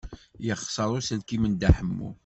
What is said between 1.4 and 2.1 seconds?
n Dda Ḥemmu.